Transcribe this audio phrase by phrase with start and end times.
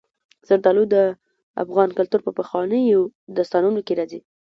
[0.47, 0.95] زردالو د
[1.63, 2.99] افغان کلتور په پخوانیو
[3.37, 4.19] داستانونو کې راځي.